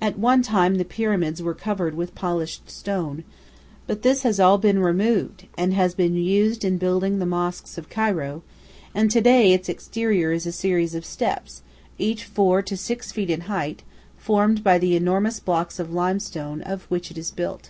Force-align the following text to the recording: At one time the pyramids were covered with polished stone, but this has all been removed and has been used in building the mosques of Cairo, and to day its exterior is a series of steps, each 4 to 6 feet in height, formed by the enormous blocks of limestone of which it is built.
At 0.00 0.18
one 0.18 0.40
time 0.40 0.76
the 0.76 0.82
pyramids 0.86 1.42
were 1.42 1.52
covered 1.52 1.94
with 1.94 2.14
polished 2.14 2.70
stone, 2.70 3.22
but 3.86 4.00
this 4.00 4.22
has 4.22 4.40
all 4.40 4.56
been 4.56 4.78
removed 4.78 5.44
and 5.58 5.74
has 5.74 5.94
been 5.94 6.14
used 6.14 6.64
in 6.64 6.78
building 6.78 7.18
the 7.18 7.26
mosques 7.26 7.76
of 7.76 7.90
Cairo, 7.90 8.42
and 8.94 9.10
to 9.10 9.20
day 9.20 9.52
its 9.52 9.68
exterior 9.68 10.32
is 10.32 10.46
a 10.46 10.52
series 10.52 10.94
of 10.94 11.04
steps, 11.04 11.60
each 11.98 12.24
4 12.24 12.62
to 12.62 12.78
6 12.78 13.12
feet 13.12 13.28
in 13.28 13.42
height, 13.42 13.82
formed 14.16 14.64
by 14.64 14.78
the 14.78 14.96
enormous 14.96 15.38
blocks 15.38 15.78
of 15.78 15.92
limestone 15.92 16.62
of 16.62 16.84
which 16.84 17.10
it 17.10 17.18
is 17.18 17.30
built. 17.30 17.68